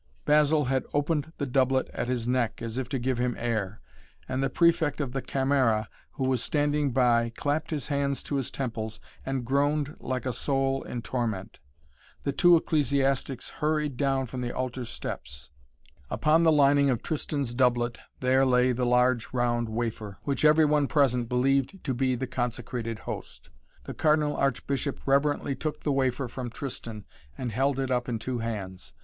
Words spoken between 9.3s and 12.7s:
groaned like a soul in torment. The two